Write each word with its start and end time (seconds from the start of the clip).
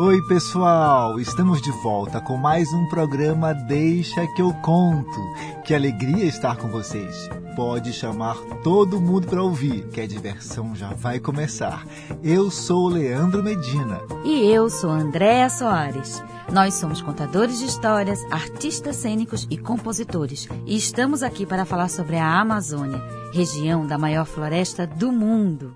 Oi, 0.00 0.22
pessoal! 0.22 1.18
Estamos 1.18 1.60
de 1.60 1.72
volta 1.72 2.20
com 2.20 2.36
mais 2.36 2.72
um 2.72 2.86
programa 2.86 3.52
Deixa 3.52 4.24
que 4.28 4.40
eu 4.40 4.54
conto. 4.62 5.20
Que 5.64 5.74
alegria 5.74 6.24
estar 6.24 6.56
com 6.56 6.68
vocês. 6.68 7.28
Pode 7.56 7.92
chamar 7.92 8.36
todo 8.62 9.00
mundo 9.00 9.26
para 9.26 9.42
ouvir, 9.42 9.88
que 9.88 10.00
a 10.00 10.06
diversão 10.06 10.72
já 10.76 10.90
vai 10.90 11.18
começar. 11.18 11.84
Eu 12.22 12.48
sou 12.48 12.86
Leandro 12.86 13.42
Medina. 13.42 14.00
E 14.24 14.48
eu 14.52 14.70
sou 14.70 14.90
Andréa 14.90 15.50
Soares. 15.50 16.22
Nós 16.52 16.74
somos 16.74 17.02
contadores 17.02 17.58
de 17.58 17.64
histórias, 17.64 18.20
artistas 18.30 18.94
cênicos 18.94 19.48
e 19.50 19.58
compositores. 19.58 20.46
E 20.64 20.76
estamos 20.76 21.24
aqui 21.24 21.44
para 21.44 21.64
falar 21.64 21.88
sobre 21.88 22.18
a 22.18 22.40
Amazônia, 22.40 23.02
região 23.32 23.84
da 23.84 23.98
maior 23.98 24.26
floresta 24.26 24.86
do 24.86 25.10
mundo. 25.10 25.74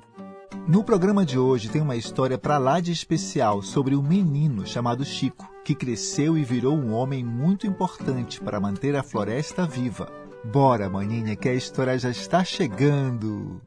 No 0.66 0.84
programa 0.84 1.26
de 1.26 1.36
hoje 1.36 1.68
tem 1.68 1.82
uma 1.82 1.96
história 1.96 2.38
para 2.38 2.56
lá 2.56 2.78
de 2.78 2.92
especial 2.92 3.62
sobre 3.62 3.96
um 3.96 4.02
menino 4.02 4.64
chamado 4.64 5.04
Chico, 5.04 5.50
que 5.64 5.74
cresceu 5.74 6.38
e 6.38 6.44
virou 6.44 6.76
um 6.76 6.92
homem 6.92 7.24
muito 7.24 7.66
importante 7.66 8.40
para 8.40 8.60
manter 8.60 8.94
a 8.94 9.02
floresta 9.02 9.66
viva. 9.66 10.08
Bora, 10.44 10.88
maninha, 10.88 11.34
que 11.34 11.48
a 11.48 11.54
história 11.54 11.98
já 11.98 12.10
está 12.10 12.44
chegando! 12.44 13.60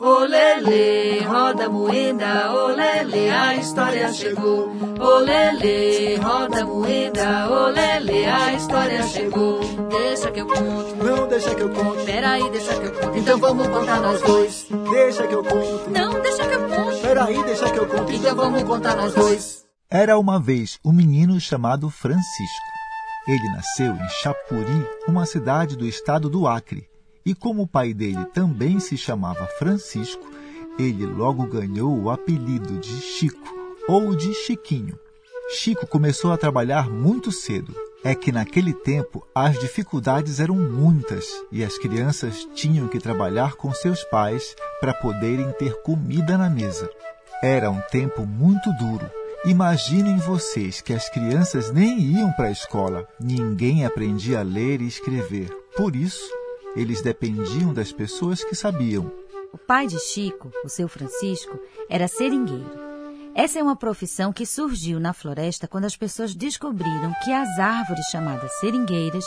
Olele, 0.00 1.20
roda 1.20 1.68
moeda, 1.68 2.52
olele, 2.52 3.30
a 3.30 3.54
história 3.54 4.12
chegou. 4.12 4.68
Olele, 5.00 6.16
roda 6.16 6.64
moeda, 6.64 7.48
olele, 7.48 8.24
a 8.24 8.52
história 8.54 9.02
chegou. 9.04 9.60
Deixa 9.88 10.32
que 10.32 10.40
eu 10.40 10.46
conto. 10.48 10.96
Não 10.96 11.28
deixa 11.28 11.54
que 11.54 11.62
eu 11.62 11.70
conto. 11.70 12.04
Peraí, 12.04 12.50
deixa 12.50 12.74
que 12.80 12.86
eu 12.86 12.92
conto. 12.92 13.18
Então 13.18 13.38
vamos 13.38 13.68
contar 13.68 14.00
nós 14.00 14.20
dois. 14.22 14.66
Deixa 14.90 15.26
que 15.28 15.34
eu 15.34 15.44
conto. 15.44 15.90
Não, 15.90 16.20
deixa 16.20 16.44
que 16.44 16.54
eu 16.54 16.68
conto. 16.68 17.00
Peraí, 17.00 17.44
deixa 17.44 17.70
que 17.70 17.78
eu 17.78 17.86
conto. 17.86 18.12
Então 18.12 18.34
vamos 18.34 18.62
contar 18.64 18.96
nós 18.96 19.14
dois. 19.14 19.64
Era 19.88 20.18
uma 20.18 20.40
vez 20.40 20.76
um 20.84 20.92
menino 20.92 21.38
chamado 21.38 21.88
Francisco. 21.88 22.74
Ele 23.28 23.48
nasceu 23.50 23.94
em 23.94 24.08
Chapuri, 24.22 24.86
uma 25.06 25.24
cidade 25.24 25.76
do 25.76 25.86
estado 25.86 26.28
do 26.28 26.48
Acre. 26.48 26.93
E 27.24 27.34
como 27.34 27.62
o 27.62 27.66
pai 27.66 27.94
dele 27.94 28.24
também 28.34 28.78
se 28.78 28.96
chamava 28.96 29.46
Francisco, 29.58 30.30
ele 30.78 31.06
logo 31.06 31.46
ganhou 31.46 31.96
o 31.98 32.10
apelido 32.10 32.78
de 32.78 33.00
Chico 33.00 33.54
ou 33.88 34.14
de 34.14 34.34
Chiquinho. 34.34 34.98
Chico 35.50 35.86
começou 35.86 36.32
a 36.32 36.36
trabalhar 36.36 36.90
muito 36.90 37.30
cedo. 37.30 37.74
É 38.02 38.14
que 38.14 38.30
naquele 38.30 38.74
tempo 38.74 39.26
as 39.34 39.58
dificuldades 39.58 40.38
eram 40.38 40.56
muitas 40.56 41.26
e 41.50 41.64
as 41.64 41.78
crianças 41.78 42.46
tinham 42.54 42.86
que 42.86 42.98
trabalhar 42.98 43.54
com 43.54 43.72
seus 43.72 44.04
pais 44.04 44.54
para 44.78 44.92
poderem 44.92 45.50
ter 45.52 45.80
comida 45.80 46.36
na 46.36 46.50
mesa. 46.50 46.90
Era 47.42 47.70
um 47.70 47.80
tempo 47.90 48.26
muito 48.26 48.70
duro. 48.74 49.10
Imaginem 49.46 50.18
vocês 50.18 50.82
que 50.82 50.92
as 50.92 51.08
crianças 51.08 51.70
nem 51.70 51.98
iam 51.98 52.30
para 52.32 52.48
a 52.48 52.52
escola, 52.52 53.06
ninguém 53.18 53.86
aprendia 53.86 54.40
a 54.40 54.42
ler 54.42 54.82
e 54.82 54.86
escrever. 54.86 55.48
Por 55.74 55.96
isso, 55.96 56.28
eles 56.76 57.02
dependiam 57.02 57.72
das 57.72 57.92
pessoas 57.92 58.42
que 58.42 58.54
sabiam. 58.54 59.10
O 59.52 59.58
pai 59.58 59.86
de 59.86 59.98
Chico, 59.98 60.50
o 60.64 60.68
seu 60.68 60.88
Francisco, 60.88 61.58
era 61.88 62.08
seringueiro. 62.08 62.84
Essa 63.34 63.58
é 63.58 63.62
uma 63.62 63.76
profissão 63.76 64.32
que 64.32 64.46
surgiu 64.46 65.00
na 65.00 65.12
floresta 65.12 65.66
quando 65.66 65.86
as 65.86 65.96
pessoas 65.96 66.34
descobriram 66.34 67.12
que 67.24 67.32
as 67.32 67.58
árvores 67.58 68.06
chamadas 68.06 68.52
seringueiras, 68.60 69.24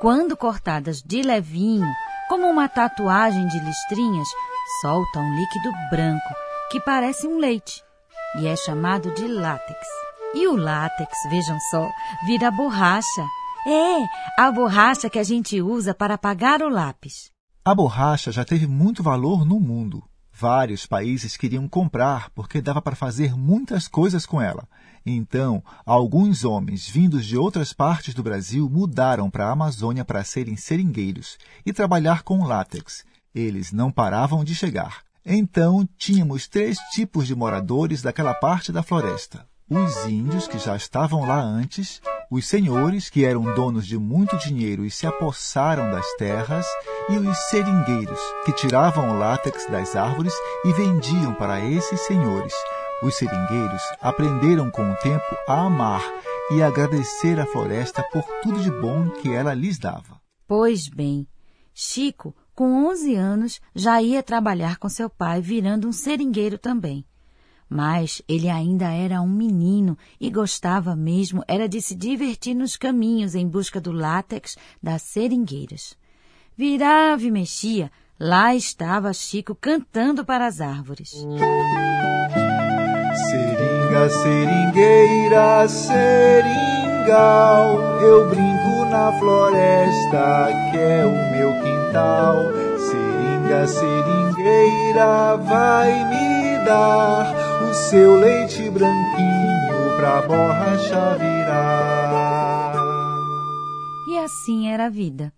quando 0.00 0.36
cortadas 0.36 1.02
de 1.02 1.22
levinho, 1.22 1.86
como 2.28 2.46
uma 2.46 2.68
tatuagem 2.68 3.46
de 3.48 3.58
listrinhas, 3.60 4.28
soltam 4.82 5.22
um 5.22 5.36
líquido 5.36 5.72
branco 5.90 6.34
que 6.70 6.80
parece 6.80 7.26
um 7.26 7.38
leite 7.38 7.86
e 8.38 8.46
é 8.46 8.56
chamado 8.56 9.10
de 9.12 9.26
látex. 9.26 9.80
E 10.34 10.46
o 10.46 10.56
látex, 10.56 11.16
vejam 11.30 11.58
só, 11.70 11.88
vira 12.26 12.50
borracha. 12.50 13.26
É, 13.68 14.06
a 14.38 14.52
borracha 14.52 15.10
que 15.10 15.18
a 15.18 15.24
gente 15.24 15.60
usa 15.60 15.92
para 15.92 16.14
apagar 16.14 16.62
o 16.62 16.68
lápis. 16.68 17.32
A 17.64 17.74
borracha 17.74 18.30
já 18.30 18.44
teve 18.44 18.64
muito 18.64 19.02
valor 19.02 19.44
no 19.44 19.58
mundo. 19.58 20.04
Vários 20.32 20.86
países 20.86 21.36
queriam 21.36 21.66
comprar 21.66 22.30
porque 22.30 22.62
dava 22.62 22.80
para 22.80 22.94
fazer 22.94 23.34
muitas 23.36 23.88
coisas 23.88 24.24
com 24.24 24.40
ela. 24.40 24.68
Então, 25.04 25.60
alguns 25.84 26.44
homens 26.44 26.88
vindos 26.88 27.26
de 27.26 27.36
outras 27.36 27.72
partes 27.72 28.14
do 28.14 28.22
Brasil 28.22 28.70
mudaram 28.70 29.28
para 29.28 29.48
a 29.48 29.50
Amazônia 29.50 30.04
para 30.04 30.22
serem 30.22 30.56
seringueiros 30.56 31.36
e 31.64 31.72
trabalhar 31.72 32.22
com 32.22 32.44
látex. 32.44 33.04
Eles 33.34 33.72
não 33.72 33.90
paravam 33.90 34.44
de 34.44 34.54
chegar. 34.54 35.02
Então, 35.24 35.88
tínhamos 35.98 36.46
três 36.46 36.78
tipos 36.92 37.26
de 37.26 37.34
moradores 37.34 38.00
daquela 38.00 38.32
parte 38.32 38.70
da 38.70 38.84
floresta: 38.84 39.44
os 39.68 40.06
índios, 40.06 40.46
que 40.46 40.58
já 40.58 40.76
estavam 40.76 41.26
lá 41.26 41.40
antes, 41.40 42.00
os 42.30 42.46
senhores, 42.46 43.08
que 43.08 43.24
eram 43.24 43.42
donos 43.54 43.86
de 43.86 43.98
muito 43.98 44.36
dinheiro 44.38 44.84
e 44.84 44.90
se 44.90 45.06
apossaram 45.06 45.90
das 45.90 46.06
terras, 46.16 46.66
e 47.08 47.16
os 47.16 47.36
seringueiros, 47.50 48.20
que 48.44 48.52
tiravam 48.52 49.10
o 49.10 49.18
látex 49.18 49.66
das 49.70 49.94
árvores 49.96 50.34
e 50.64 50.72
vendiam 50.72 51.34
para 51.34 51.60
esses 51.60 52.00
senhores. 52.00 52.54
Os 53.02 53.14
seringueiros 53.16 53.82
aprenderam 54.00 54.70
com 54.70 54.90
o 54.90 54.96
tempo 54.96 55.36
a 55.46 55.66
amar 55.66 56.02
e 56.50 56.62
agradecer 56.62 57.38
à 57.38 57.46
floresta 57.46 58.02
por 58.12 58.24
tudo 58.42 58.60
de 58.60 58.70
bom 58.70 59.10
que 59.10 59.32
ela 59.32 59.54
lhes 59.54 59.78
dava. 59.78 60.20
Pois 60.46 60.88
bem, 60.88 61.26
Chico 61.74 62.34
com 62.56 62.86
11 62.88 63.14
anos, 63.14 63.60
já 63.74 64.00
ia 64.00 64.22
trabalhar 64.22 64.78
com 64.78 64.88
seu 64.88 65.10
pai, 65.10 65.42
virando 65.42 65.86
um 65.86 65.92
seringueiro 65.92 66.56
também. 66.56 67.04
Mas 67.68 68.22
ele 68.28 68.48
ainda 68.48 68.92
era 68.92 69.20
um 69.20 69.28
menino 69.28 69.98
e 70.20 70.30
gostava 70.30 70.94
mesmo 70.94 71.42
era 71.48 71.68
de 71.68 71.82
se 71.82 71.96
divertir 71.96 72.54
nos 72.54 72.76
caminhos 72.76 73.34
em 73.34 73.46
busca 73.46 73.80
do 73.80 73.90
látex 73.90 74.56
das 74.80 75.02
seringueiras. 75.02 75.96
Virava 76.56 77.24
e 77.24 77.30
mexia, 77.30 77.90
lá 78.18 78.54
estava 78.54 79.12
Chico 79.12 79.54
cantando 79.54 80.24
para 80.24 80.46
as 80.46 80.60
árvores. 80.60 81.10
Seringa, 83.28 84.08
seringueira, 84.10 85.68
seringal, 85.68 86.40
eu 88.00 88.28
brinco 88.28 88.84
na 88.90 89.12
floresta 89.18 90.48
que 90.70 90.78
é 90.78 91.04
o 91.04 91.12
meu 91.36 91.52
quintal. 91.62 92.36
Seringa, 92.78 93.66
seringueira, 93.66 95.36
vai 95.36 95.90
me 96.08 96.64
dar 96.64 97.45
o 97.62 97.74
seu 97.74 98.16
leite 98.16 98.68
branquinho 98.70 99.96
pra 99.96 100.22
borracha 100.22 101.16
virar. 101.18 102.74
E 104.08 104.18
assim 104.18 104.68
era 104.68 104.86
a 104.86 104.90
vida. 104.90 105.32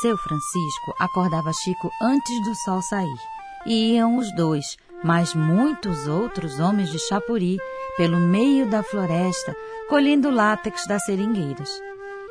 Seu 0.00 0.16
Francisco 0.16 0.94
acordava 1.00 1.52
Chico 1.52 1.90
antes 2.02 2.44
do 2.44 2.54
sol 2.64 2.80
sair. 2.82 3.18
E 3.66 3.94
iam 3.94 4.16
os 4.16 4.34
dois, 4.36 4.76
mas 5.02 5.34
muitos 5.34 6.06
outros 6.06 6.60
homens 6.60 6.90
de 6.90 6.98
Chapuri, 6.98 7.58
pelo 7.96 8.18
meio 8.18 8.66
da 8.66 8.82
floresta, 8.82 9.56
colhendo 9.88 10.30
látex 10.30 10.86
das 10.86 11.04
seringueiras. 11.04 11.70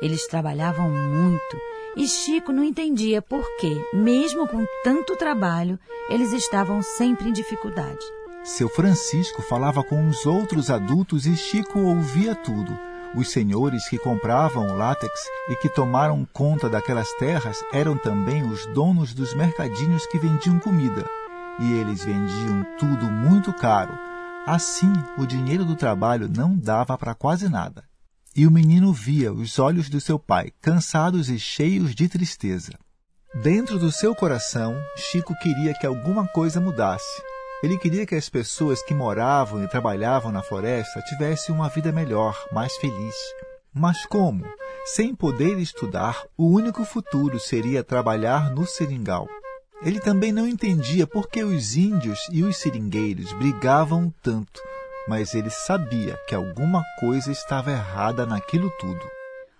Eles 0.00 0.26
trabalhavam 0.26 0.88
muito 0.90 1.56
e 1.96 2.06
Chico 2.06 2.52
não 2.52 2.62
entendia 2.62 3.20
por 3.20 3.44
que, 3.56 3.76
mesmo 3.92 4.46
com 4.46 4.64
tanto 4.84 5.16
trabalho, 5.16 5.78
eles 6.08 6.32
estavam 6.32 6.80
sempre 6.80 7.28
em 7.28 7.32
dificuldade. 7.32 8.06
Seu 8.48 8.66
Francisco 8.66 9.42
falava 9.42 9.84
com 9.84 10.08
os 10.08 10.24
outros 10.24 10.70
adultos 10.70 11.26
e 11.26 11.36
Chico 11.36 11.80
ouvia 11.80 12.34
tudo. 12.34 12.78
Os 13.14 13.30
senhores 13.30 13.86
que 13.90 13.98
compravam 13.98 14.68
o 14.68 14.74
látex 14.74 15.12
e 15.50 15.56
que 15.56 15.68
tomaram 15.68 16.26
conta 16.32 16.66
daquelas 16.66 17.12
terras 17.18 17.62
eram 17.74 17.98
também 17.98 18.42
os 18.42 18.64
donos 18.68 19.12
dos 19.12 19.34
mercadinhos 19.34 20.06
que 20.06 20.18
vendiam 20.18 20.58
comida. 20.58 21.04
E 21.60 21.74
eles 21.74 22.02
vendiam 22.02 22.64
tudo 22.78 23.04
muito 23.04 23.52
caro. 23.52 23.92
Assim, 24.46 24.92
o 25.18 25.26
dinheiro 25.26 25.66
do 25.66 25.76
trabalho 25.76 26.26
não 26.26 26.56
dava 26.56 26.96
para 26.96 27.14
quase 27.14 27.50
nada. 27.50 27.84
E 28.34 28.46
o 28.46 28.50
menino 28.50 28.94
via 28.94 29.30
os 29.30 29.58
olhos 29.58 29.90
do 29.90 30.00
seu 30.00 30.18
pai, 30.18 30.52
cansados 30.62 31.28
e 31.28 31.38
cheios 31.38 31.94
de 31.94 32.08
tristeza. 32.08 32.72
Dentro 33.42 33.78
do 33.78 33.92
seu 33.92 34.14
coração, 34.14 34.74
Chico 34.96 35.34
queria 35.38 35.74
que 35.74 35.86
alguma 35.86 36.26
coisa 36.28 36.58
mudasse. 36.58 37.22
Ele 37.62 37.76
queria 37.76 38.06
que 38.06 38.14
as 38.14 38.28
pessoas 38.28 38.82
que 38.82 38.94
moravam 38.94 39.64
e 39.64 39.68
trabalhavam 39.68 40.30
na 40.30 40.42
floresta 40.42 41.02
tivessem 41.02 41.52
uma 41.54 41.68
vida 41.68 41.90
melhor, 41.90 42.36
mais 42.52 42.76
feliz. 42.76 43.14
Mas 43.74 44.06
como? 44.06 44.44
Sem 44.84 45.14
poder 45.14 45.58
estudar, 45.58 46.24
o 46.36 46.46
único 46.46 46.84
futuro 46.84 47.38
seria 47.40 47.82
trabalhar 47.82 48.50
no 48.50 48.64
seringal. 48.66 49.28
Ele 49.82 50.00
também 50.00 50.32
não 50.32 50.46
entendia 50.46 51.06
por 51.06 51.28
que 51.28 51.42
os 51.42 51.76
índios 51.76 52.20
e 52.32 52.42
os 52.42 52.56
seringueiros 52.58 53.32
brigavam 53.34 54.12
tanto. 54.22 54.60
mas 55.08 55.34
ele 55.34 55.48
sabia 55.48 56.16
que 56.28 56.34
alguma 56.34 56.84
coisa 57.00 57.32
estava 57.32 57.70
errada 57.70 58.26
naquilo 58.26 58.70
tudo. 58.78 59.00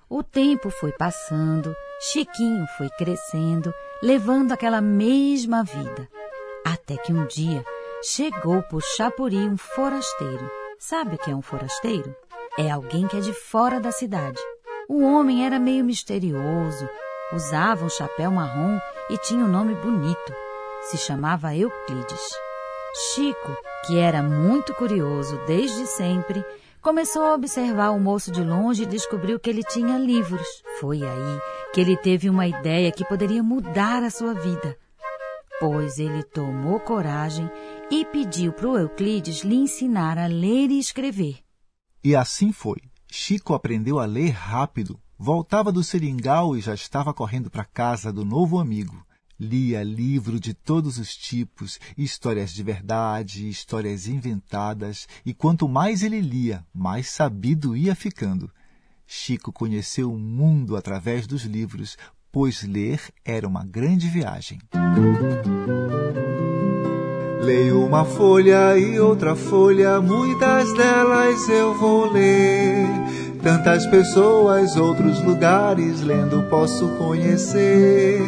O 0.09 0.23
tempo 0.23 0.69
foi 0.69 0.93
passando, 0.93 1.75
Chiquinho 2.01 2.67
foi 2.77 2.91
crescendo, 2.91 3.73
levando 4.03 4.53
aquela 4.53 4.81
mesma 4.83 5.65
vida. 5.65 6.07
Até 6.65 6.99
que 6.99 7.13
um 7.15 7.27
dia 7.27 7.65
chegou 8.03 8.63
por 8.63 8.83
Chapuri 8.83 9.39
um 9.39 9.57
forasteiro. 9.57 10.51
Sabe 10.79 11.17
o 11.17 11.19
que 11.19 11.31
é 11.31 11.35
um 11.35 11.43
forasteiro? 11.43 12.15
É 12.57 12.71
alguém 12.71 13.09
que 13.09 13.17
é 13.17 13.21
de 13.21 13.33
fora 13.33 13.81
da 13.81 13.91
cidade. 13.91 14.41
O 14.89 15.03
homem 15.03 15.45
era 15.45 15.59
meio 15.59 15.85
misterioso, 15.85 16.89
usava 17.33 17.85
um 17.85 17.89
chapéu 17.89 18.31
marrom 18.31 18.79
e 19.11 19.19
tinha 19.19 19.45
um 19.45 19.49
nome 19.49 19.75
bonito. 19.75 20.33
Se 20.83 20.97
chamava 20.97 21.55
Euclides. 21.55 22.31
Chico, 23.15 23.57
que 23.87 23.99
era 23.99 24.23
muito 24.23 24.73
curioso 24.75 25.39
desde 25.47 25.87
sempre, 25.87 26.45
começou 26.81 27.23
a 27.23 27.35
observar 27.35 27.91
o 27.91 28.01
moço 28.01 28.31
de 28.31 28.43
longe 28.43 28.85
e 28.85 28.87
descobriu 28.87 29.39
que 29.39 29.51
ele 29.51 29.63
tinha 29.63 29.99
livros. 29.99 30.63
Foi 30.81 31.03
aí 31.03 31.41
que 31.73 31.81
ele 31.81 31.97
teve 31.97 32.31
uma 32.31 32.47
ideia 32.47 32.93
que 32.93 33.05
poderia 33.05 33.43
mudar 33.43 34.03
a 34.03 34.11
sua 34.11 34.33
vida. 34.33 34.77
Pois 35.61 35.99
ele 35.99 36.23
tomou 36.23 36.79
coragem 36.79 37.51
e 37.91 38.05
pediu 38.05 38.53
para 38.53 38.69
o 38.69 38.79
Euclides 38.79 39.41
lhe 39.41 39.57
ensinar 39.57 40.17
a 40.17 40.29
ler 40.29 40.71
e 40.71 40.79
escrever. 40.79 41.39
E 42.05 42.15
assim 42.15 42.53
foi. 42.53 42.77
Chico 43.11 43.55
aprendeu 43.55 43.99
a 43.99 44.07
ler 44.07 44.31
rápido. 44.31 45.01
Voltava 45.19 45.73
do 45.73 45.83
seringal 45.83 46.57
e 46.57 46.61
já 46.61 46.75
estava 46.75 47.13
correndo 47.13 47.51
para 47.51 47.65
casa 47.65 48.13
do 48.13 48.25
novo 48.25 48.61
amigo. 48.61 49.05
Lia 49.37 49.83
livro 49.83 50.39
de 50.39 50.55
todos 50.55 50.97
os 50.97 51.17
tipos, 51.17 51.81
histórias 51.97 52.53
de 52.53 52.63
verdade, 52.63 53.49
histórias 53.49 54.07
inventadas, 54.07 55.09
e 55.27 55.35
quanto 55.35 55.69
mais 55.69 56.05
ele 56.05 56.21
lia, 56.21 56.65
mais 56.73 57.09
sabido 57.09 57.77
ia 57.77 57.97
ficando. 57.97 58.49
Chico 59.07 59.53
conheceu 59.53 60.13
o 60.13 60.19
mundo 60.19 60.77
através 60.77 61.27
dos 61.27 61.43
livros, 61.43 61.97
pois 62.31 62.63
ler 62.63 63.01
era 63.25 63.47
uma 63.47 63.65
grande 63.65 64.09
viagem. 64.09 64.59
Leio 67.43 67.85
uma 67.85 68.05
folha 68.05 68.77
e 68.77 69.01
outra 69.01 69.35
folha, 69.35 70.01
muitas 70.01 70.73
delas 70.75 71.49
eu 71.49 71.75
vou 71.75 72.13
ler. 72.13 72.87
Tantas 73.43 73.87
pessoas, 73.87 74.77
outros 74.77 75.23
lugares, 75.23 76.03
lendo 76.03 76.43
posso 76.51 76.89
conhecer. 76.99 78.21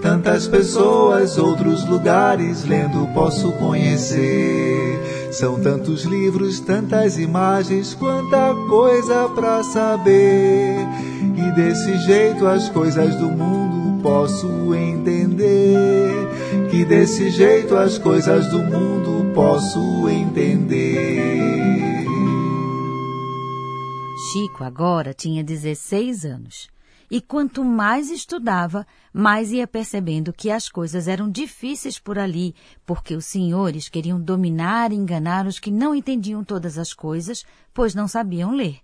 Tantas 0.00 0.46
pessoas, 0.46 1.36
outros 1.36 1.84
lugares, 1.84 2.64
lendo 2.64 3.06
posso 3.12 3.52
conhecer. 3.52 5.28
São 5.32 5.60
tantos 5.60 6.04
livros, 6.04 6.60
tantas 6.60 7.18
imagens, 7.18 7.94
quanta 7.94 8.54
coisa 8.68 9.28
pra 9.30 9.62
saber. 9.62 10.76
E 11.42 11.50
desse 11.50 11.98
jeito 11.98 12.46
as 12.46 12.68
coisas 12.68 13.16
do 13.16 13.28
mundo 13.28 14.00
posso 14.00 14.72
entender. 14.72 16.12
Que 16.70 16.84
desse 16.84 17.30
jeito 17.30 17.76
as 17.76 17.98
coisas 17.98 18.46
do 18.46 18.60
mundo 18.60 19.34
posso 19.34 20.08
entender. 20.08 22.06
Chico 24.32 24.62
agora 24.62 25.12
tinha 25.12 25.42
16 25.42 26.24
anos. 26.24 26.68
E 27.10 27.20
quanto 27.20 27.64
mais 27.64 28.08
estudava, 28.08 28.86
mais 29.12 29.50
ia 29.50 29.66
percebendo 29.66 30.32
que 30.32 30.48
as 30.48 30.68
coisas 30.68 31.08
eram 31.08 31.28
difíceis 31.28 31.98
por 31.98 32.18
ali, 32.18 32.54
porque 32.86 33.14
os 33.16 33.26
senhores 33.26 33.88
queriam 33.88 34.18
dominar 34.18 34.92
e 34.92 34.96
enganar 34.96 35.46
os 35.46 35.58
que 35.58 35.70
não 35.70 35.94
entendiam 35.94 36.44
todas 36.44 36.78
as 36.78 36.94
coisas, 36.94 37.44
pois 37.74 37.94
não 37.94 38.06
sabiam 38.06 38.52
ler. 38.52 38.78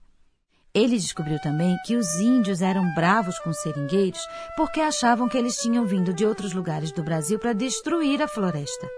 Ele 0.79 0.97
descobriu 0.97 1.41
também 1.41 1.77
que 1.85 1.97
os 1.97 2.21
índios 2.21 2.63
eram 2.63 2.95
bravos 2.95 3.37
com 3.41 3.51
os 3.51 3.61
seringueiros 3.61 4.21
porque 4.57 4.81
achavam 4.81 5.29
que 5.29 5.37
eles 5.37 5.57
tinham 5.57 5.85
vindo 5.85 6.15
de 6.15 6.25
outros 6.25 6.53
lugares 6.53 6.93
do 6.93 7.03
Brasil 7.03 7.37
para 7.37 7.53
destruir 7.53 8.23
a 8.23 8.29
floresta. 8.29 8.89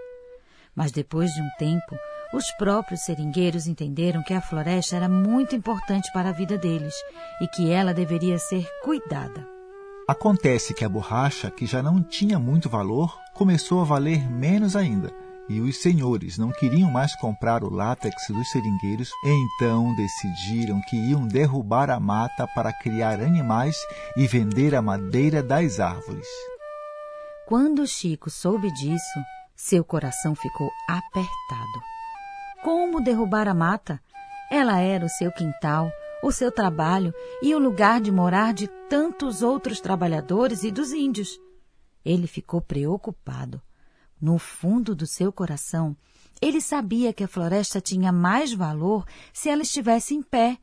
Mas 0.76 0.92
depois 0.92 1.30
de 1.32 1.40
um 1.40 1.48
tempo, 1.58 1.96
os 2.34 2.50
próprios 2.58 3.00
seringueiros 3.00 3.66
entenderam 3.66 4.22
que 4.22 4.34
a 4.34 4.42
floresta 4.42 4.94
era 4.94 5.08
muito 5.08 5.56
importante 5.56 6.12
para 6.12 6.28
a 6.28 6.32
vida 6.32 6.58
deles 6.58 6.94
e 7.40 7.48
que 7.48 7.70
ela 7.70 7.94
deveria 7.94 8.38
ser 8.38 8.68
cuidada. 8.84 9.48
Acontece 10.06 10.74
que 10.74 10.84
a 10.84 10.88
borracha, 10.88 11.50
que 11.50 11.64
já 11.64 11.82
não 11.82 12.02
tinha 12.02 12.38
muito 12.38 12.68
valor, 12.68 13.18
começou 13.32 13.80
a 13.80 13.84
valer 13.84 14.30
menos 14.30 14.76
ainda. 14.76 15.10
E 15.48 15.60
os 15.60 15.78
senhores 15.78 16.38
não 16.38 16.52
queriam 16.52 16.90
mais 16.90 17.14
comprar 17.16 17.64
o 17.64 17.72
látex 17.72 18.28
dos 18.28 18.50
seringueiros, 18.50 19.10
então 19.24 19.94
decidiram 19.96 20.80
que 20.88 20.96
iam 20.96 21.26
derrubar 21.26 21.90
a 21.90 21.98
mata 21.98 22.46
para 22.54 22.72
criar 22.72 23.20
animais 23.20 23.76
e 24.16 24.26
vender 24.26 24.74
a 24.74 24.82
madeira 24.82 25.42
das 25.42 25.80
árvores. 25.80 26.28
Quando 27.46 27.86
Chico 27.86 28.30
soube 28.30 28.72
disso, 28.72 29.18
seu 29.56 29.84
coração 29.84 30.34
ficou 30.36 30.70
apertado. 30.88 31.82
Como 32.62 33.02
derrubar 33.02 33.48
a 33.48 33.54
mata? 33.54 34.00
Ela 34.50 34.80
era 34.80 35.04
o 35.04 35.08
seu 35.08 35.32
quintal, 35.32 35.90
o 36.22 36.30
seu 36.30 36.52
trabalho 36.52 37.12
e 37.42 37.54
o 37.54 37.58
lugar 37.58 38.00
de 38.00 38.12
morar 38.12 38.52
de 38.52 38.68
tantos 38.88 39.42
outros 39.42 39.80
trabalhadores 39.80 40.62
e 40.62 40.70
dos 40.70 40.92
índios. 40.92 41.40
Ele 42.04 42.26
ficou 42.26 42.60
preocupado. 42.60 43.60
No 44.20 44.38
fundo 44.38 44.94
do 44.94 45.06
seu 45.06 45.32
coração, 45.32 45.96
ele 46.42 46.60
sabia 46.60 47.12
que 47.12 47.24
a 47.24 47.28
floresta 47.28 47.80
tinha 47.80 48.12
mais 48.12 48.52
valor 48.52 49.04
se 49.32 49.48
ela 49.48 49.62
estivesse 49.62 50.14
em 50.14 50.22
pé, 50.22 50.58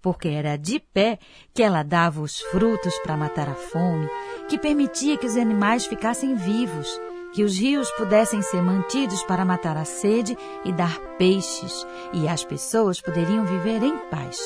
porque 0.00 0.28
era 0.28 0.56
de 0.56 0.78
pé 0.78 1.18
que 1.52 1.62
ela 1.62 1.82
dava 1.82 2.20
os 2.20 2.40
frutos 2.40 2.96
para 3.00 3.16
matar 3.16 3.48
a 3.48 3.54
fome, 3.54 4.08
que 4.48 4.58
permitia 4.58 5.16
que 5.18 5.26
os 5.26 5.36
animais 5.36 5.86
ficassem 5.86 6.34
vivos, 6.34 6.88
que 7.32 7.44
os 7.44 7.58
rios 7.58 7.90
pudessem 7.92 8.40
ser 8.42 8.62
mantidos 8.62 9.22
para 9.24 9.44
matar 9.44 9.76
a 9.76 9.84
sede 9.84 10.36
e 10.64 10.72
dar 10.72 10.98
peixes, 11.18 11.86
e 12.12 12.26
as 12.28 12.44
pessoas 12.44 13.00
poderiam 13.00 13.44
viver 13.44 13.82
em 13.82 13.98
paz. 14.10 14.38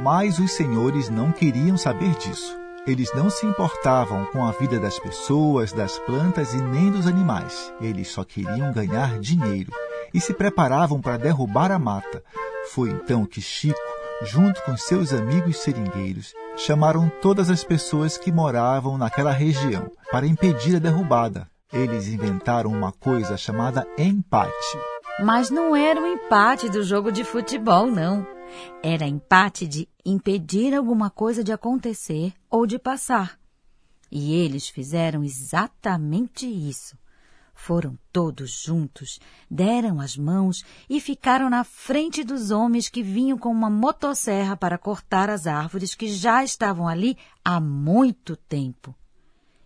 Mas 0.00 0.38
os 0.38 0.52
senhores 0.52 1.08
não 1.08 1.30
queriam 1.30 1.76
saber 1.76 2.14
disso. 2.16 2.63
Eles 2.86 3.10
não 3.14 3.30
se 3.30 3.46
importavam 3.46 4.26
com 4.26 4.44
a 4.44 4.50
vida 4.52 4.78
das 4.78 4.98
pessoas, 4.98 5.72
das 5.72 5.98
plantas 6.00 6.52
e 6.52 6.58
nem 6.58 6.90
dos 6.90 7.06
animais. 7.06 7.72
Eles 7.80 8.08
só 8.08 8.22
queriam 8.24 8.72
ganhar 8.72 9.18
dinheiro 9.18 9.72
e 10.12 10.20
se 10.20 10.34
preparavam 10.34 11.00
para 11.00 11.16
derrubar 11.16 11.72
a 11.72 11.78
mata. 11.78 12.22
Foi 12.72 12.90
então 12.90 13.24
que 13.24 13.40
Chico, 13.40 13.80
junto 14.22 14.62
com 14.64 14.76
seus 14.76 15.14
amigos 15.14 15.56
seringueiros, 15.58 16.34
chamaram 16.58 17.10
todas 17.22 17.48
as 17.48 17.64
pessoas 17.64 18.18
que 18.18 18.30
moravam 18.30 18.98
naquela 18.98 19.32
região 19.32 19.90
para 20.10 20.26
impedir 20.26 20.76
a 20.76 20.78
derrubada. 20.78 21.48
Eles 21.72 22.06
inventaram 22.06 22.70
uma 22.70 22.92
coisa 22.92 23.36
chamada 23.38 23.86
empate. 23.96 24.78
Mas 25.20 25.48
não 25.48 25.74
era 25.74 26.00
o 26.00 26.06
empate 26.06 26.68
do 26.68 26.82
jogo 26.82 27.10
de 27.10 27.24
futebol, 27.24 27.86
não. 27.86 28.33
Era 28.82 29.06
empate 29.06 29.66
de 29.66 29.88
impedir 30.04 30.74
alguma 30.74 31.10
coisa 31.10 31.42
de 31.42 31.52
acontecer 31.52 32.32
ou 32.50 32.66
de 32.66 32.78
passar. 32.78 33.38
E 34.10 34.34
eles 34.34 34.68
fizeram 34.68 35.24
exatamente 35.24 36.46
isso. 36.46 36.96
Foram 37.54 37.96
todos 38.12 38.50
juntos, 38.50 39.18
deram 39.50 40.00
as 40.00 40.16
mãos 40.16 40.64
e 40.90 41.00
ficaram 41.00 41.48
na 41.48 41.64
frente 41.64 42.24
dos 42.24 42.50
homens 42.50 42.88
que 42.88 43.02
vinham 43.02 43.38
com 43.38 43.50
uma 43.50 43.70
motosserra 43.70 44.56
para 44.56 44.76
cortar 44.76 45.30
as 45.30 45.46
árvores 45.46 45.94
que 45.94 46.08
já 46.08 46.44
estavam 46.44 46.86
ali 46.86 47.16
há 47.44 47.60
muito 47.60 48.36
tempo. 48.36 48.94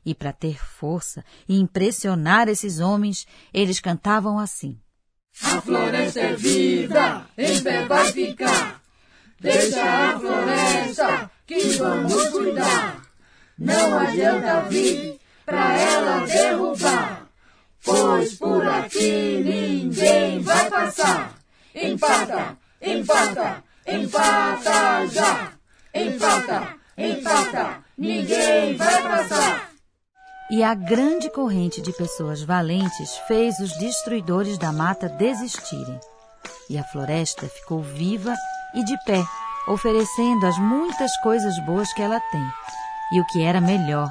E 0.05 0.15
para 0.15 0.33
ter 0.33 0.63
força 0.63 1.25
e 1.49 1.59
impressionar 1.59 2.49
esses 2.49 2.79
homens, 2.79 3.27
eles 3.53 3.81
cantavam 3.81 4.39
assim: 4.39 4.79
A 5.43 5.61
floresta 5.61 6.21
é 6.21 6.35
viva, 6.35 7.27
em 7.37 7.63
pé 7.63 7.85
vai 7.87 8.13
ficar. 8.13 8.78
Deixa 9.41 9.83
a 9.83 10.19
floresta 10.19 11.31
que 11.47 11.61
vamos 11.77 12.29
cuidar. 12.31 13.03
Não 13.57 13.99
adianta 14.01 14.61
vir 14.63 15.21
pra 15.47 15.79
ela 15.79 16.27
derrubar, 16.27 17.29
pois 17.85 18.35
por 18.35 18.67
aqui 18.67 19.41
ninguém 19.45 20.41
vai 20.41 20.69
passar. 20.69 21.35
Empata, 21.73 22.57
empata, 22.83 23.65
empata 23.87 25.07
já. 25.07 25.53
Empata, 25.95 26.75
empata, 26.97 27.85
ninguém 27.97 28.77
vai 28.77 29.03
passar. 29.03 29.71
E 30.51 30.65
a 30.65 30.75
grande 30.75 31.31
corrente 31.31 31.81
de 31.81 31.93
pessoas 31.93 32.43
valentes 32.43 33.17
fez 33.29 33.61
os 33.61 33.77
destruidores 33.79 34.59
da 34.59 34.73
mata 34.73 35.09
desistirem. 35.09 36.01
E 36.69 36.77
a 36.77 36.85
floresta 36.85 37.47
ficou 37.47 37.83
viva 37.83 38.35
e 38.75 38.85
de 38.85 38.97
pé, 39.05 39.23
oferecendo 39.67 40.47
as 40.47 40.59
muitas 40.59 41.17
coisas 41.19 41.59
boas 41.65 41.93
que 41.93 42.03
ela 42.03 42.21
tem. 42.31 42.47
E 43.13 43.21
o 43.21 43.27
que 43.27 43.43
era 43.43 43.61
melhor, 43.61 44.11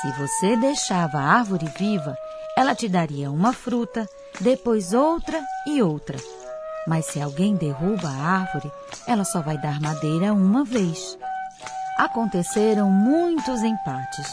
se 0.00 0.10
você 0.12 0.56
deixava 0.56 1.18
a 1.18 1.38
árvore 1.38 1.66
viva, 1.78 2.16
ela 2.56 2.74
te 2.74 2.88
daria 2.88 3.30
uma 3.30 3.52
fruta, 3.52 4.06
depois 4.40 4.92
outra 4.92 5.42
e 5.66 5.82
outra. 5.82 6.18
Mas 6.86 7.06
se 7.06 7.20
alguém 7.20 7.54
derruba 7.54 8.08
a 8.08 8.40
árvore, 8.40 8.70
ela 9.06 9.24
só 9.24 9.40
vai 9.40 9.58
dar 9.58 9.80
madeira 9.80 10.32
uma 10.32 10.64
vez. 10.64 11.18
Aconteceram 11.98 12.90
muitos 12.90 13.62
empates. 13.62 14.26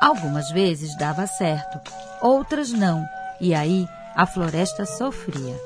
Algumas 0.00 0.50
vezes 0.50 0.96
dava 0.96 1.26
certo, 1.26 1.80
outras 2.20 2.70
não, 2.70 3.06
e 3.40 3.54
aí 3.54 3.88
a 4.14 4.26
floresta 4.26 4.84
sofria. 4.84 5.65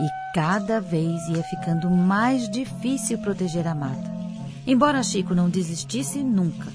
E 0.00 0.08
cada 0.34 0.80
vez 0.80 1.28
ia 1.28 1.42
ficando 1.42 1.90
mais 1.90 2.48
difícil 2.48 3.18
proteger 3.18 3.66
a 3.66 3.74
mata. 3.74 4.16
Embora 4.66 5.02
Chico 5.02 5.34
não 5.34 5.48
desistisse 5.48 6.22
nunca, 6.22 6.72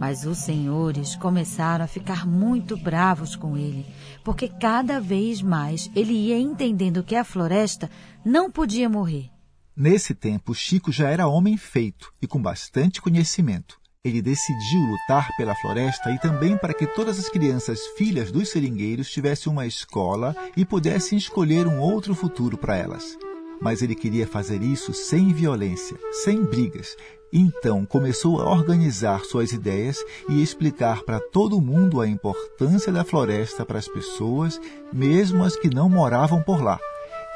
mas 0.00 0.24
os 0.24 0.38
senhores 0.38 1.14
começaram 1.16 1.84
a 1.84 1.88
ficar 1.88 2.26
muito 2.26 2.76
bravos 2.76 3.36
com 3.36 3.56
ele, 3.56 3.86
porque 4.24 4.48
cada 4.48 5.00
vez 5.00 5.40
mais 5.40 5.90
ele 5.94 6.12
ia 6.12 6.38
entendendo 6.38 7.02
que 7.02 7.14
a 7.14 7.24
floresta 7.24 7.90
não 8.24 8.50
podia 8.50 8.88
morrer. 8.88 9.30
Nesse 9.76 10.14
tempo, 10.14 10.54
Chico 10.54 10.90
já 10.90 11.10
era 11.10 11.28
homem 11.28 11.56
feito 11.56 12.12
e 12.20 12.26
com 12.26 12.40
bastante 12.40 13.00
conhecimento. 13.00 13.78
Ele 14.06 14.22
decidiu 14.22 14.82
lutar 14.82 15.36
pela 15.36 15.56
floresta 15.56 16.12
e 16.12 16.18
também 16.20 16.56
para 16.56 16.72
que 16.72 16.86
todas 16.86 17.18
as 17.18 17.28
crianças 17.28 17.84
filhas 17.98 18.30
dos 18.30 18.50
seringueiros 18.50 19.10
tivessem 19.10 19.50
uma 19.50 19.66
escola 19.66 20.32
e 20.56 20.64
pudessem 20.64 21.18
escolher 21.18 21.66
um 21.66 21.80
outro 21.80 22.14
futuro 22.14 22.56
para 22.56 22.76
elas. 22.76 23.18
Mas 23.60 23.82
ele 23.82 23.96
queria 23.96 24.24
fazer 24.24 24.62
isso 24.62 24.94
sem 24.94 25.32
violência, 25.32 25.96
sem 26.22 26.44
brigas, 26.44 26.94
então 27.32 27.84
começou 27.84 28.40
a 28.40 28.48
organizar 28.48 29.24
suas 29.24 29.50
ideias 29.50 29.98
e 30.28 30.40
explicar 30.40 31.02
para 31.02 31.18
todo 31.18 31.60
mundo 31.60 32.00
a 32.00 32.06
importância 32.06 32.92
da 32.92 33.02
floresta 33.02 33.66
para 33.66 33.80
as 33.80 33.88
pessoas, 33.88 34.60
mesmo 34.92 35.42
as 35.42 35.56
que 35.56 35.68
não 35.68 35.88
moravam 35.88 36.40
por 36.44 36.62
lá. 36.62 36.78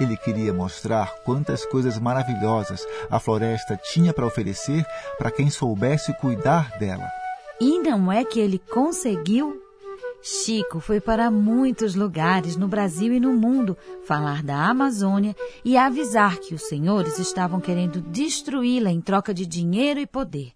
Ele 0.00 0.16
queria 0.16 0.52
mostrar 0.52 1.12
quantas 1.24 1.66
coisas 1.66 1.98
maravilhosas 1.98 2.86
a 3.10 3.20
floresta 3.20 3.76
tinha 3.76 4.14
para 4.14 4.26
oferecer 4.26 4.82
para 5.18 5.30
quem 5.30 5.50
soubesse 5.50 6.14
cuidar 6.14 6.78
dela. 6.78 7.06
E 7.60 7.78
não 7.78 8.10
é 8.10 8.24
que 8.24 8.40
ele 8.40 8.58
conseguiu? 8.58 9.62
Chico 10.22 10.80
foi 10.80 11.00
para 11.00 11.30
muitos 11.30 11.94
lugares 11.94 12.56
no 12.56 12.66
Brasil 12.66 13.12
e 13.12 13.20
no 13.20 13.32
mundo 13.32 13.76
falar 14.04 14.42
da 14.42 14.68
Amazônia 14.68 15.36
e 15.64 15.76
avisar 15.76 16.38
que 16.38 16.54
os 16.54 16.62
senhores 16.62 17.18
estavam 17.18 17.60
querendo 17.60 18.00
destruí-la 18.00 18.90
em 18.90 19.00
troca 19.00 19.32
de 19.34 19.46
dinheiro 19.46 20.00
e 20.00 20.06
poder. 20.06 20.52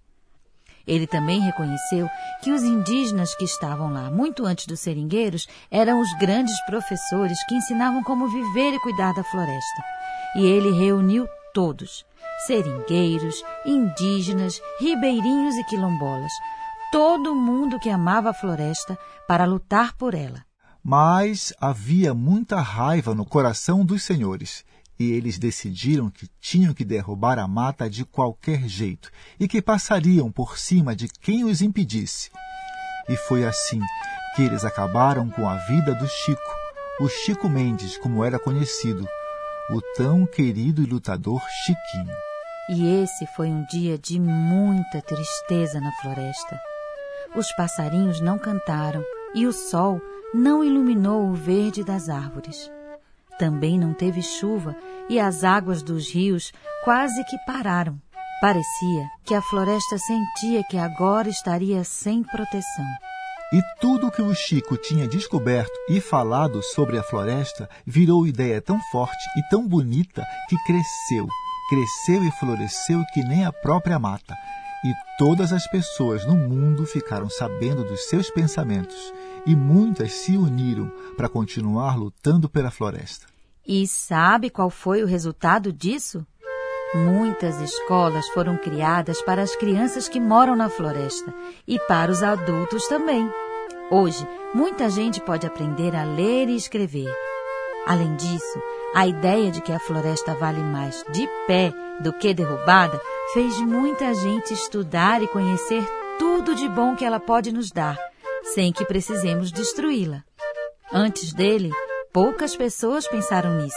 Ele 0.87 1.07
também 1.07 1.41
reconheceu 1.41 2.09
que 2.43 2.51
os 2.51 2.63
indígenas 2.63 3.35
que 3.35 3.45
estavam 3.45 3.93
lá 3.93 4.11
muito 4.11 4.45
antes 4.45 4.67
dos 4.67 4.81
seringueiros 4.81 5.47
eram 5.71 6.01
os 6.01 6.13
grandes 6.19 6.59
professores 6.67 7.39
que 7.47 7.55
ensinavam 7.55 8.03
como 8.03 8.29
viver 8.29 8.75
e 8.75 8.81
cuidar 8.81 9.13
da 9.15 9.25
floresta. 9.25 9.83
E 10.37 10.45
ele 10.45 10.71
reuniu 10.73 11.27
todos: 11.55 12.05
seringueiros, 12.47 13.43
indígenas, 13.65 14.61
ribeirinhos 14.81 15.57
e 15.57 15.65
quilombolas 15.65 16.33
todo 16.95 17.35
mundo 17.35 17.81
que 17.81 17.91
amava 17.91 18.31
a 18.31 18.33
floresta 18.33 18.97
para 19.27 19.45
lutar 19.45 19.97
por 19.97 20.15
ela. 20.15 20.45
Mas 20.81 21.53
havia 21.61 22.15
muita 22.15 22.61
raiva 22.61 23.13
no 23.17 23.27
coração 23.27 23.85
dos 23.85 24.05
senhores, 24.05 24.65
e 24.99 25.11
eles 25.11 25.39
decidiram 25.39 26.11
que 26.11 26.29
tinham 26.41 26.73
que 26.73 26.85
derrubar 26.85 27.39
a 27.39 27.49
mata 27.49 27.89
de 27.89 28.05
qualquer 28.05 28.69
jeito 28.69 29.11
e 29.39 29.49
que 29.49 29.61
passariam 29.61 30.31
por 30.31 30.59
cima 30.59 30.95
de 30.95 31.09
quem 31.09 31.45
os 31.45 31.61
impedisse. 31.61 32.31
E 33.09 33.17
foi 33.17 33.45
assim 33.45 33.81
que 34.35 34.43
eles 34.43 34.65
acabaram 34.65 35.29
com 35.29 35.49
a 35.49 35.57
vida 35.67 35.95
do 35.95 36.07
Chico, 36.07 36.41
o 37.01 37.09
Chico 37.09 37.49
Mendes, 37.49 37.97
como 37.99 38.25
era 38.25 38.39
conhecido, 38.39 39.07
o 39.71 39.81
tão 39.97 40.27
querido 40.27 40.83
e 40.83 40.87
lutador 40.87 41.41
Chiquinho. 41.65 42.15
E 42.71 43.03
esse 43.03 43.27
foi 43.27 43.49
um 43.49 43.65
dia 43.67 43.99
de 43.99 44.19
muita 44.19 45.03
tristeza 45.03 45.81
na 45.81 45.93
floresta. 46.01 46.59
Os 47.37 47.53
passarinhos 47.57 48.21
não 48.21 48.39
cantaram 48.39 49.05
e 49.35 49.47
o 49.47 49.53
sol 49.53 50.01
não 50.33 50.65
iluminou 50.65 51.29
o 51.29 51.35
verde 51.35 51.85
das 51.85 52.09
árvores. 52.09 52.71
Também 53.39 53.79
não 53.79 53.93
teve 53.93 54.23
chuva 54.23 54.77
e 55.09 55.19
as 55.19 55.45
águas 55.45 55.83
dos 55.83 56.11
rios 56.13 56.53
quase 56.85 57.25
que 57.25 57.37
pararam. 57.47 58.01
Parecia 58.41 59.09
que 59.25 59.35
a 59.35 59.43
floresta 59.43 59.97
sentia 59.99 60.63
que 60.65 60.77
agora 60.77 61.29
estaria 61.29 61.83
sem 61.85 62.23
proteção. 62.23 62.85
E 63.53 63.61
tudo 63.81 64.11
que 64.11 64.23
o 64.23 64.35
Chico 64.35 64.77
tinha 64.77 65.07
descoberto 65.07 65.73
e 65.89 66.01
falado 66.01 66.63
sobre 66.63 66.99
a 66.99 67.03
floresta 67.03 67.69
virou 67.87 68.27
ideia 68.27 68.61
tão 68.61 68.81
forte 68.91 69.25
e 69.37 69.49
tão 69.49 69.67
bonita 69.67 70.27
que 70.49 70.57
cresceu, 70.65 71.27
cresceu 71.69 72.25
e 72.25 72.31
floresceu 72.33 73.05
que 73.13 73.23
nem 73.23 73.45
a 73.45 73.53
própria 73.53 73.99
mata 73.99 74.35
e 74.85 74.93
todas 75.17 75.51
as 75.51 75.67
pessoas 75.67 76.27
no 76.27 76.35
mundo 76.35 76.85
ficaram 76.85 77.31
sabendo 77.31 77.85
dos 77.85 78.05
seus 78.05 78.31
pensamentos, 78.31 79.15
e 79.47 79.55
muitas 79.55 80.13
se 80.13 80.37
uniram 80.37 80.91
para 81.17 81.29
continuar 81.29 81.97
lutando 81.97 82.49
pela 82.49 82.71
floresta. 82.71 83.27
E 83.67 83.87
sabe 83.87 84.51
qual 84.51 84.69
foi 84.71 85.03
o 85.03 85.07
resultado 85.07 85.73
disso? 85.73 86.27
Muitas 86.95 87.61
escolas 87.61 88.29
foram 88.29 88.57
criadas 88.57 89.21
para 89.23 89.43
as 89.43 89.57
crianças 89.57 90.09
que 90.09 90.21
moram 90.21 90.55
na 90.55 90.69
floresta 90.69 91.35
e 91.67 91.79
para 91.81 92.13
os 92.13 92.23
adultos 92.23 92.87
também. 92.87 93.29
Hoje, 93.91 94.27
muita 94.55 94.89
gente 94.89 95.21
pode 95.21 95.47
aprender 95.47 95.97
a 95.97 96.05
ler 96.05 96.49
e 96.49 96.57
escrever. 96.57 97.13
Além 97.87 98.15
disso, 98.17 98.63
a 98.95 99.07
ideia 99.07 99.51
de 99.51 99.61
que 99.61 99.73
a 99.73 99.79
floresta 99.79 100.35
vale 100.35 100.61
mais 100.61 101.05
de 101.13 101.29
pé 101.47 101.73
do 102.01 102.13
que 102.13 102.33
derrubada 102.33 103.01
fez 103.33 103.61
muita 103.61 104.15
gente 104.15 104.55
estudar 104.55 105.23
e 105.23 105.29
conhecer 105.29 105.85
tudo 106.19 106.55
de 106.55 106.69
bom 106.69 106.95
que 106.95 107.05
ela 107.05 107.19
pode 107.19 107.53
nos 107.53 107.71
dar, 107.71 107.99
sem 108.53 108.73
que 108.73 108.85
precisemos 108.85 109.51
destruí-la. 109.51 110.23
Antes 110.93 111.33
dele, 111.33 111.71
poucas 112.13 112.55
pessoas 112.55 113.09
pensaram 113.09 113.55
nisso. 113.55 113.77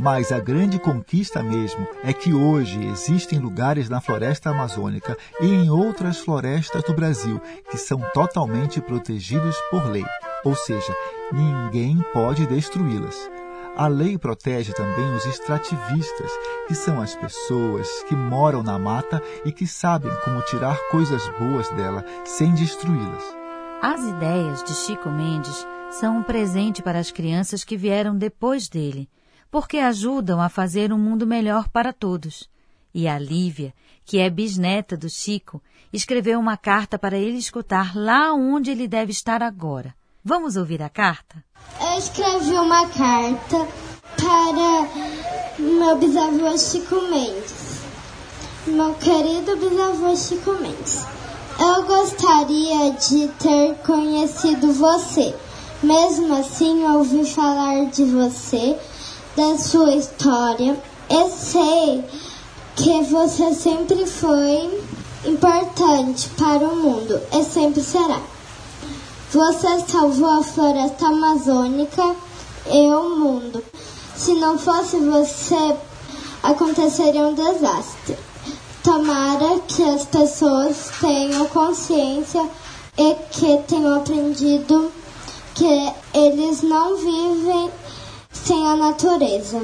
Mas 0.00 0.32
a 0.32 0.40
grande 0.40 0.78
conquista 0.78 1.42
mesmo 1.42 1.86
é 2.02 2.12
que 2.12 2.34
hoje 2.34 2.84
existem 2.86 3.38
lugares 3.38 3.88
na 3.88 4.00
floresta 4.00 4.50
amazônica 4.50 5.16
e 5.40 5.46
em 5.46 5.70
outras 5.70 6.18
florestas 6.18 6.82
do 6.82 6.92
Brasil 6.92 7.40
que 7.70 7.78
são 7.78 8.00
totalmente 8.12 8.80
protegidos 8.80 9.56
por 9.70 9.86
lei, 9.86 10.04
ou 10.44 10.54
seja, 10.56 10.92
ninguém 11.32 12.04
pode 12.12 12.44
destruí-las. 12.46 13.30
A 13.76 13.88
lei 13.88 14.18
protege 14.18 14.72
também 14.72 15.14
os 15.14 15.26
extrativistas, 15.26 16.30
que 16.68 16.74
são 16.74 17.00
as 17.00 17.14
pessoas 17.16 17.88
que 18.04 18.14
moram 18.14 18.62
na 18.62 18.78
mata 18.78 19.22
e 19.44 19.50
que 19.50 19.66
sabem 19.66 20.12
como 20.24 20.42
tirar 20.42 20.78
coisas 20.90 21.22
boas 21.38 21.68
dela 21.70 22.04
sem 22.24 22.52
destruí-las. 22.54 23.43
As 23.86 24.00
ideias 24.00 24.64
de 24.64 24.74
Chico 24.74 25.10
Mendes 25.10 25.66
são 26.00 26.16
um 26.16 26.22
presente 26.22 26.82
para 26.82 26.98
as 26.98 27.10
crianças 27.10 27.64
que 27.64 27.76
vieram 27.76 28.16
depois 28.16 28.66
dele, 28.66 29.10
porque 29.50 29.76
ajudam 29.76 30.40
a 30.40 30.48
fazer 30.48 30.90
um 30.90 30.96
mundo 30.96 31.26
melhor 31.26 31.68
para 31.68 31.92
todos. 31.92 32.48
E 32.94 33.06
a 33.06 33.18
Lívia, 33.18 33.74
que 34.02 34.18
é 34.18 34.30
bisneta 34.30 34.96
do 34.96 35.10
Chico, 35.10 35.62
escreveu 35.92 36.40
uma 36.40 36.56
carta 36.56 36.98
para 36.98 37.18
ele 37.18 37.36
escutar 37.36 37.94
lá 37.94 38.32
onde 38.32 38.70
ele 38.70 38.88
deve 38.88 39.12
estar 39.12 39.42
agora. 39.42 39.94
Vamos 40.24 40.56
ouvir 40.56 40.82
a 40.82 40.88
carta? 40.88 41.44
Eu 41.78 41.98
escrevi 41.98 42.52
uma 42.52 42.88
carta 42.88 43.68
para 44.16 45.62
meu 45.62 45.98
bisavô 45.98 46.56
Chico 46.56 47.02
Mendes. 47.10 47.82
Meu 48.66 48.94
querido 48.94 49.58
bisavô 49.58 50.16
Chico 50.16 50.52
Mendes. 50.52 51.23
Eu 51.58 51.84
gostaria 51.84 52.90
de 52.92 53.28
ter 53.38 53.76
conhecido 53.86 54.72
você. 54.72 55.34
Mesmo 55.82 56.34
assim, 56.34 56.84
ouvi 56.84 57.24
falar 57.24 57.86
de 57.86 58.04
você, 58.04 58.76
da 59.36 59.56
sua 59.56 59.94
história. 59.94 60.76
Eu 61.08 61.30
sei 61.30 62.04
que 62.74 63.02
você 63.04 63.54
sempre 63.54 64.04
foi 64.04 64.82
importante 65.24 66.28
para 66.30 66.66
o 66.66 66.76
mundo 66.76 67.20
e 67.32 67.44
sempre 67.44 67.82
será. 67.82 68.20
Você 69.30 69.80
salvou 69.86 70.40
a 70.40 70.42
floresta 70.42 71.06
amazônica 71.06 72.16
e 72.66 72.94
o 72.94 73.16
mundo. 73.16 73.62
Se 74.16 74.34
não 74.34 74.58
fosse 74.58 74.96
você, 74.96 75.76
aconteceria 76.42 77.26
um 77.26 77.34
desastre. 77.34 78.16
Tomara 78.84 79.58
que 79.66 79.82
as 79.82 80.04
pessoas 80.04 80.92
tenham 81.00 81.46
consciência 81.46 82.46
e 82.98 83.14
que 83.30 83.56
tenham 83.66 83.94
aprendido 83.94 84.92
que 85.54 85.90
eles 86.12 86.60
não 86.62 86.94
vivem 86.94 87.70
sem 88.30 88.68
a 88.68 88.76
natureza. 88.76 89.58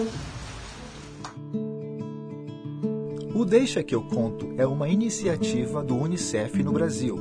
O 3.34 3.44
Deixa 3.44 3.82
que 3.82 3.94
eu 3.94 4.00
conto 4.02 4.54
é 4.56 4.66
uma 4.66 4.88
iniciativa 4.88 5.84
do 5.84 5.96
UNICEF 5.96 6.62
no 6.62 6.72
Brasil 6.72 7.18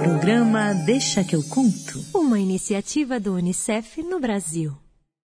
Programa 0.01 0.73
Deixa 0.85 1.23
que 1.23 1.35
eu 1.35 1.43
conto. 1.43 2.03
Uma 2.13 2.39
iniciativa 2.39 3.19
do 3.19 3.35
Unicef 3.35 4.01
no 4.03 4.19
Brasil. 4.19 4.73